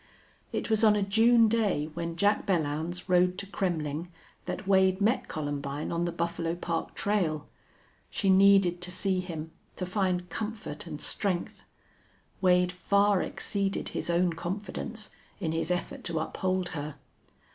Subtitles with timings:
[0.51, 4.07] It was on a June day when Jack Belllounds rode to Kremmling
[4.45, 7.47] that Wade met Columbine on the Buffalo Park trail.
[8.09, 11.61] She needed to see him, to find comfort and strength.
[12.41, 16.95] Wade far exceeded his own confidence in his effort to uphold her.